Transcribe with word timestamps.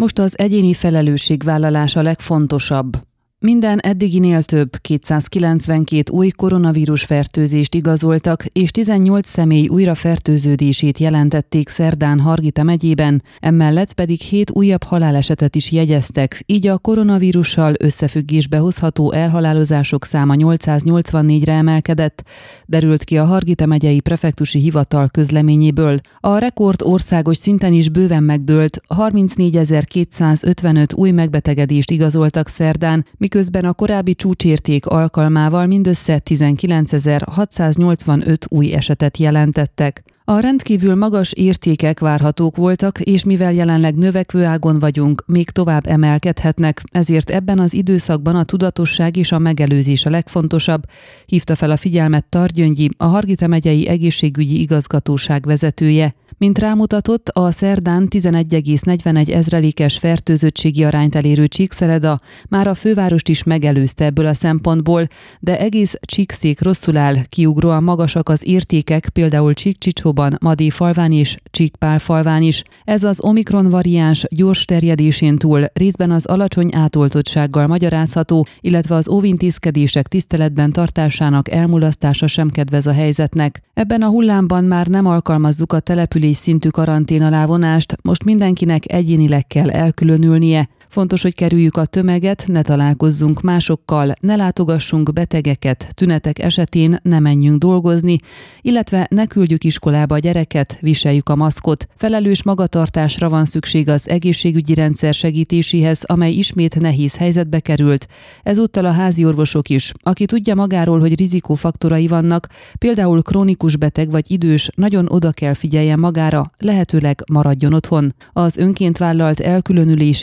Most 0.00 0.18
az 0.18 0.38
egyéni 0.38 0.74
felelősségvállalás 0.74 1.96
a 1.96 2.02
legfontosabb. 2.02 3.09
Minden 3.42 3.78
eddiginél 3.78 4.42
több 4.42 4.76
292 4.80 6.12
új 6.12 6.28
koronavírus 6.28 7.04
fertőzést 7.04 7.74
igazoltak, 7.74 8.44
és 8.44 8.70
18 8.70 9.28
személy 9.28 9.68
újrafertőződését 9.68 10.98
jelentették 10.98 11.68
szerdán 11.68 12.20
Hargita 12.20 12.62
megyében, 12.62 13.22
emellett 13.38 13.92
pedig 13.92 14.20
7 14.20 14.50
újabb 14.50 14.82
halálesetet 14.82 15.54
is 15.54 15.72
jegyeztek, 15.72 16.42
így 16.46 16.66
a 16.66 16.78
koronavírussal 16.78 17.74
összefüggésbe 17.78 18.58
hozható 18.58 19.12
elhalálozások 19.12 20.04
száma 20.04 20.34
884-re 20.36 21.52
emelkedett, 21.52 22.22
derült 22.66 23.04
ki 23.04 23.18
a 23.18 23.24
Hargita 23.24 23.66
megyei 23.66 24.00
prefektusi 24.00 24.58
hivatal 24.58 25.08
közleményéből. 25.08 26.00
A 26.20 26.38
rekord 26.38 26.82
országos 26.82 27.36
szinten 27.36 27.72
is 27.72 27.88
bőven 27.88 28.22
megdőlt, 28.22 28.80
34.255 28.88 30.94
új 30.94 31.10
megbetegedést 31.10 31.90
igazoltak 31.90 32.48
szerdán, 32.48 33.06
miközben 33.32 33.64
a 33.64 33.72
korábbi 33.72 34.14
csúcsérték 34.14 34.86
alkalmával 34.86 35.66
mindössze 35.66 36.22
19.685 36.24 38.48
új 38.48 38.72
esetet 38.72 39.16
jelentettek. 39.16 40.02
A 40.24 40.38
rendkívül 40.38 40.94
magas 40.94 41.32
értékek 41.32 42.00
várhatók 42.00 42.56
voltak, 42.56 43.00
és 43.00 43.24
mivel 43.24 43.52
jelenleg 43.52 43.94
növekvő 43.94 44.44
ágon 44.44 44.78
vagyunk, 44.78 45.24
még 45.26 45.50
tovább 45.50 45.86
emelkedhetnek, 45.86 46.82
ezért 46.92 47.30
ebben 47.30 47.58
az 47.58 47.74
időszakban 47.74 48.36
a 48.36 48.44
tudatosság 48.44 49.16
és 49.16 49.32
a 49.32 49.38
megelőzés 49.38 50.06
a 50.06 50.10
legfontosabb, 50.10 50.82
hívta 51.26 51.54
fel 51.54 51.70
a 51.70 51.76
figyelmet 51.76 52.26
Targyöngyi, 52.28 52.88
a 52.96 53.06
Hargita 53.06 53.46
megyei 53.46 53.88
egészségügyi 53.88 54.60
igazgatóság 54.60 55.44
vezetője. 55.44 56.14
Mint 56.40 56.58
rámutatott, 56.58 57.28
a 57.28 57.50
szerdán 57.50 58.08
11,41 58.10 59.34
ezrelékes 59.34 59.98
fertőzöttségi 59.98 60.84
arányt 60.84 61.14
elérő 61.14 61.46
Csíkszereda 61.46 62.18
már 62.48 62.66
a 62.66 62.74
fővárost 62.74 63.28
is 63.28 63.42
megelőzte 63.42 64.04
ebből 64.04 64.26
a 64.26 64.34
szempontból, 64.34 65.06
de 65.40 65.58
egész 65.58 65.94
Csíkszék 66.00 66.62
rosszul 66.62 66.96
áll, 66.96 67.16
kiugróan 67.28 67.82
magasak 67.82 68.28
az 68.28 68.46
értékek, 68.46 69.08
például 69.08 69.52
Csíkcsicsóban, 69.52 70.36
Madi 70.40 70.70
falván 70.70 71.12
is, 71.12 71.36
Csíkpál 71.50 71.98
falván 71.98 72.42
is. 72.42 72.62
Ez 72.84 73.04
az 73.04 73.20
Omikron 73.20 73.70
variáns 73.70 74.24
gyors 74.30 74.64
terjedésén 74.64 75.36
túl 75.36 75.64
részben 75.72 76.10
az 76.10 76.26
alacsony 76.26 76.74
átoltottsággal 76.74 77.66
magyarázható, 77.66 78.46
illetve 78.60 78.94
az 78.94 79.08
óvintézkedések 79.08 80.08
tiszteletben 80.08 80.72
tartásának 80.72 81.50
elmulasztása 81.50 82.26
sem 82.26 82.50
kedvez 82.50 82.86
a 82.86 82.92
helyzetnek. 82.92 83.62
Ebben 83.74 84.02
a 84.02 84.08
hullámban 84.08 84.64
már 84.64 84.86
nem 84.86 85.06
alkalmazzuk 85.06 85.72
a 85.72 85.80
település 85.80 86.28
szintű 86.36 86.68
karantén 86.68 87.22
alá 87.22 87.46
vonást, 87.46 87.96
most 88.02 88.24
mindenkinek 88.24 88.92
egyénileg 88.92 89.46
kell 89.46 89.70
elkülönülnie, 89.70 90.68
Fontos, 90.90 91.22
hogy 91.22 91.34
kerüljük 91.34 91.76
a 91.76 91.86
tömeget, 91.86 92.44
ne 92.46 92.62
találkozzunk 92.62 93.40
másokkal, 93.40 94.14
ne 94.20 94.36
látogassunk 94.36 95.12
betegeket, 95.12 95.88
tünetek 95.94 96.38
esetén 96.38 96.98
ne 97.02 97.18
menjünk 97.18 97.58
dolgozni, 97.58 98.18
illetve 98.60 99.06
ne 99.10 99.26
küldjük 99.26 99.64
iskolába 99.64 100.14
a 100.14 100.18
gyereket, 100.18 100.78
viseljük 100.80 101.28
a 101.28 101.36
maszkot. 101.36 101.86
Felelős 101.96 102.42
magatartásra 102.42 103.28
van 103.28 103.44
szükség 103.44 103.88
az 103.88 104.08
egészségügyi 104.08 104.74
rendszer 104.74 105.14
segítéséhez, 105.14 106.02
amely 106.04 106.32
ismét 106.32 106.80
nehéz 106.80 107.16
helyzetbe 107.16 107.60
került. 107.60 108.06
Ezúttal 108.42 108.84
a 108.84 108.92
házi 108.92 109.24
orvosok 109.24 109.68
is. 109.68 109.92
Aki 110.02 110.24
tudja 110.24 110.54
magáról, 110.54 111.00
hogy 111.00 111.18
rizikófaktorai 111.18 112.06
vannak, 112.06 112.48
például 112.78 113.22
krónikus 113.22 113.76
beteg 113.76 114.10
vagy 114.10 114.30
idős, 114.30 114.70
nagyon 114.74 115.06
oda 115.10 115.30
kell 115.30 115.54
figyeljen 115.54 115.98
magára, 115.98 116.50
lehetőleg 116.58 117.22
maradjon 117.32 117.74
otthon. 117.74 118.14
Az 118.32 118.56
önként 118.56 118.98
vállalt 118.98 119.40
elkülönülés 119.40 120.22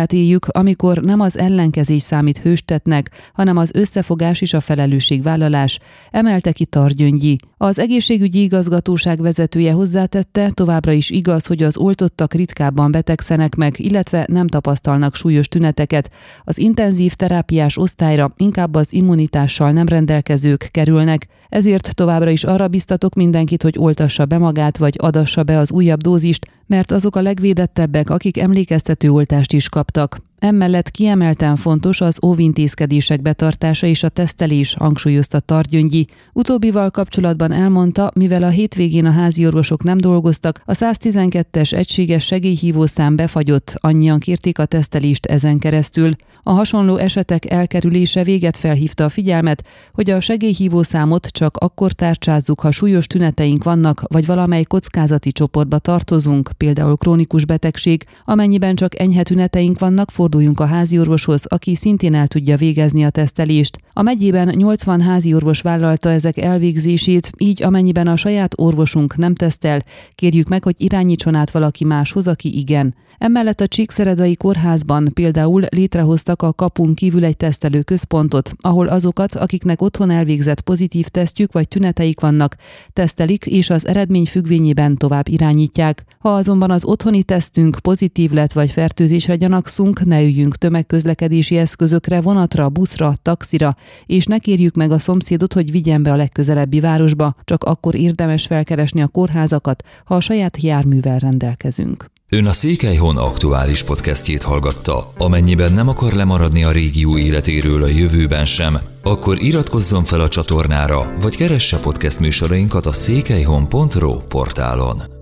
időszakát 0.00 0.12
éljük, 0.12 0.46
amikor 0.46 0.98
nem 0.98 1.20
az 1.20 1.38
ellenkezés 1.38 2.02
számít 2.02 2.38
hőstetnek, 2.38 3.10
hanem 3.32 3.56
az 3.56 3.70
összefogás 3.74 4.40
és 4.40 4.52
a 4.52 4.60
felelősségvállalás, 4.60 5.78
emelte 6.10 6.52
ki 6.52 6.64
Targyöngyi. 6.64 7.36
Az 7.56 7.78
egészségügyi 7.78 8.42
igazgatóság 8.42 9.20
vezetője 9.20 9.72
hozzátette, 9.72 10.50
továbbra 10.50 10.92
is 10.92 11.10
igaz, 11.10 11.46
hogy 11.46 11.62
az 11.62 11.76
oltottak 11.76 12.34
ritkábban 12.34 12.90
betegszenek 12.90 13.54
meg, 13.54 13.74
illetve 13.78 14.24
nem 14.28 14.46
tapasztalnak 14.46 15.14
súlyos 15.14 15.48
tüneteket. 15.48 16.10
Az 16.44 16.58
intenzív 16.58 17.14
terápiás 17.14 17.78
osztályra 17.78 18.32
inkább 18.36 18.74
az 18.74 18.92
immunitással 18.92 19.72
nem 19.72 19.88
rendelkezők 19.88 20.68
kerülnek, 20.70 21.26
ezért 21.50 21.94
továbbra 21.94 22.30
is 22.30 22.44
arra 22.44 22.68
biztatok 22.68 23.14
mindenkit, 23.14 23.62
hogy 23.62 23.74
oltassa 23.78 24.24
be 24.24 24.38
magát, 24.38 24.76
vagy 24.76 24.94
adassa 24.98 25.42
be 25.42 25.58
az 25.58 25.72
újabb 25.72 26.00
dózist, 26.00 26.46
mert 26.66 26.90
azok 26.90 27.16
a 27.16 27.22
legvédettebbek, 27.22 28.10
akik 28.10 28.38
emlékeztető 28.38 29.10
oltást 29.10 29.52
is 29.52 29.68
kaptak. 29.68 30.20
Emellett 30.40 30.90
kiemelten 30.90 31.56
fontos 31.56 32.00
az 32.00 32.18
óvintézkedések 32.24 33.22
betartása 33.22 33.86
és 33.86 34.02
a 34.02 34.08
tesztelés, 34.08 34.74
hangsúlyozta 34.74 35.40
Targyöngyi. 35.40 36.06
Utóbbival 36.32 36.90
kapcsolatban 36.90 37.52
elmondta, 37.52 38.10
mivel 38.14 38.42
a 38.42 38.48
hétvégén 38.48 39.04
a 39.04 39.10
házi 39.10 39.46
orvosok 39.46 39.82
nem 39.82 39.98
dolgoztak, 39.98 40.62
a 40.64 40.72
112-es 40.72 41.72
egységes 41.72 42.24
segélyhívószám 42.24 43.16
befagyott, 43.16 43.74
annyian 43.76 44.18
kérték 44.18 44.58
a 44.58 44.64
tesztelést 44.64 45.26
ezen 45.26 45.58
keresztül. 45.58 46.14
A 46.42 46.52
hasonló 46.52 46.96
esetek 46.96 47.50
elkerülése 47.50 48.24
véget 48.24 48.56
felhívta 48.56 49.04
a 49.04 49.08
figyelmet, 49.08 49.64
hogy 49.92 50.10
a 50.10 50.20
segélyhívószámot 50.20 51.26
csak 51.26 51.56
akkor 51.56 51.92
tárcsázzuk, 51.92 52.60
ha 52.60 52.70
súlyos 52.70 53.06
tüneteink 53.06 53.64
vannak, 53.64 54.02
vagy 54.06 54.26
valamely 54.26 54.62
kockázati 54.62 55.32
csoportba 55.32 55.78
tartozunk, 55.78 56.50
például 56.56 56.96
krónikus 56.96 57.44
betegség, 57.44 58.04
amennyiben 58.24 58.74
csak 58.74 59.00
enyhe 59.00 59.22
tüneteink 59.22 59.78
vannak, 59.78 60.10
forduljunk 60.30 60.60
a 60.60 60.74
háziorvoshoz, 60.76 61.44
aki 61.46 61.74
szintén 61.74 62.14
el 62.14 62.26
tudja 62.26 62.56
végezni 62.56 63.04
a 63.04 63.10
tesztelést. 63.10 63.78
A 63.92 64.02
megyében 64.02 64.48
80 64.56 65.00
háziorvos 65.00 65.60
vállalta 65.60 66.10
ezek 66.10 66.36
elvégzését, 66.36 67.30
így 67.38 67.62
amennyiben 67.62 68.06
a 68.06 68.16
saját 68.16 68.52
orvosunk 68.56 69.16
nem 69.16 69.34
tesztel, 69.34 69.84
kérjük 70.14 70.48
meg, 70.48 70.64
hogy 70.64 70.74
irányítson 70.78 71.34
át 71.34 71.50
valaki 71.50 71.84
máshoz, 71.84 72.26
aki 72.26 72.58
igen. 72.58 72.94
Emellett 73.20 73.60
a 73.60 73.66
Csíkszeredai 73.66 74.34
kórházban 74.34 75.08
például 75.14 75.62
létrehoztak 75.68 76.42
a 76.42 76.52
kapun 76.52 76.94
kívül 76.94 77.24
egy 77.24 77.36
tesztelő 77.36 77.82
központot, 77.82 78.52
ahol 78.60 78.86
azokat, 78.86 79.34
akiknek 79.34 79.82
otthon 79.82 80.10
elvégzett 80.10 80.60
pozitív 80.60 81.06
tesztjük 81.06 81.52
vagy 81.52 81.68
tüneteik 81.68 82.20
vannak, 82.20 82.56
tesztelik 82.92 83.46
és 83.46 83.70
az 83.70 83.86
eredmény 83.86 84.26
függvényében 84.26 84.96
tovább 84.96 85.28
irányítják. 85.28 86.04
Ha 86.18 86.34
azonban 86.34 86.70
az 86.70 86.84
otthoni 86.84 87.22
tesztünk 87.22 87.78
pozitív 87.78 88.30
lett 88.30 88.52
vagy 88.52 88.70
fertőzésre 88.70 89.36
gyanakszunk, 89.36 90.04
ne 90.04 90.19
üljünk 90.22 90.56
tömegközlekedési 90.56 91.56
eszközökre, 91.56 92.20
vonatra, 92.20 92.68
buszra, 92.68 93.14
taxira, 93.22 93.76
és 94.06 94.24
ne 94.24 94.38
kérjük 94.38 94.74
meg 94.74 94.90
a 94.90 94.98
szomszédot, 94.98 95.52
hogy 95.52 95.70
vigyen 95.70 96.02
be 96.02 96.12
a 96.12 96.16
legközelebbi 96.16 96.80
városba, 96.80 97.34
csak 97.44 97.64
akkor 97.64 97.94
érdemes 97.94 98.46
felkeresni 98.46 99.02
a 99.02 99.08
kórházakat, 99.08 99.82
ha 100.04 100.14
a 100.14 100.20
saját 100.20 100.62
járművel 100.62 101.18
rendelkezünk. 101.18 102.10
Ön 102.32 102.46
a 102.46 102.52
Székelyhon 102.52 103.16
aktuális 103.16 103.82
podcastjét 103.82 104.42
hallgatta. 104.42 105.12
Amennyiben 105.18 105.72
nem 105.72 105.88
akar 105.88 106.12
lemaradni 106.12 106.64
a 106.64 106.72
régió 106.72 107.18
életéről 107.18 107.82
a 107.82 107.88
jövőben 107.88 108.46
sem, 108.46 108.78
akkor 109.02 109.42
iratkozzon 109.42 110.04
fel 110.04 110.20
a 110.20 110.28
csatornára, 110.28 111.12
vagy 111.20 111.36
keresse 111.36 111.80
podcast 111.80 112.20
műsorainkat 112.20 112.86
a 112.86 112.92
székelyhon.pro 112.92 114.16
portálon. 114.16 115.19